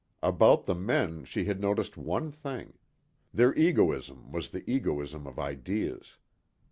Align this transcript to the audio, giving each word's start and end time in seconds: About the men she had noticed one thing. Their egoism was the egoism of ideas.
About 0.23 0.65
the 0.65 0.73
men 0.73 1.25
she 1.25 1.45
had 1.45 1.61
noticed 1.61 1.95
one 1.95 2.31
thing. 2.31 2.73
Their 3.31 3.53
egoism 3.55 4.31
was 4.31 4.49
the 4.49 4.67
egoism 4.67 5.27
of 5.27 5.37
ideas. 5.37 6.17